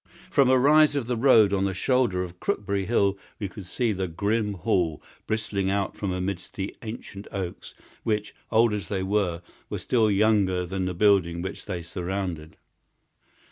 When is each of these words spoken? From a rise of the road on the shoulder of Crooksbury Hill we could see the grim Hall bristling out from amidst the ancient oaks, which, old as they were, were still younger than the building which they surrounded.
From 0.31 0.49
a 0.49 0.57
rise 0.57 0.95
of 0.95 1.05
the 1.05 1.15
road 1.15 1.53
on 1.53 1.65
the 1.65 1.75
shoulder 1.75 2.23
of 2.23 2.39
Crooksbury 2.39 2.87
Hill 2.87 3.19
we 3.37 3.47
could 3.47 3.67
see 3.67 3.91
the 3.91 4.07
grim 4.07 4.55
Hall 4.55 4.99
bristling 5.27 5.69
out 5.69 5.95
from 5.95 6.11
amidst 6.11 6.55
the 6.55 6.75
ancient 6.81 7.27
oaks, 7.31 7.75
which, 8.01 8.33
old 8.49 8.73
as 8.73 8.87
they 8.87 9.03
were, 9.03 9.43
were 9.69 9.77
still 9.77 10.09
younger 10.09 10.65
than 10.65 10.85
the 10.85 10.95
building 10.95 11.43
which 11.43 11.65
they 11.65 11.83
surrounded. 11.83 12.57